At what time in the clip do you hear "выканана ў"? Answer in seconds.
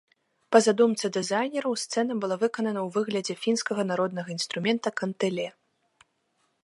2.45-2.95